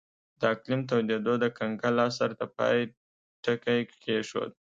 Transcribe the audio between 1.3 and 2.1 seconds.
د کنګل